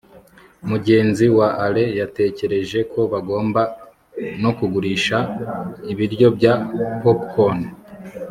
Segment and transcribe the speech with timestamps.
[0.69, 3.61] mugenzi wa alain yatekereje ko bagomba
[4.41, 5.17] no kugurisha
[5.91, 6.53] ibiryo bya
[7.01, 7.59] popcorn